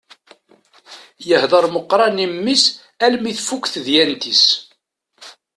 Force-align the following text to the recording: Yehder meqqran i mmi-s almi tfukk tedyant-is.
Yehder 1.27 1.65
meqqran 1.75 2.17
i 2.25 2.27
mmi-s 2.33 2.65
almi 3.05 3.31
tfukk 3.37 3.65
tedyant-is. 3.73 4.43